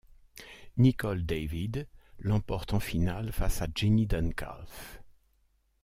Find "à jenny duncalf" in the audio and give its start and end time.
3.61-4.99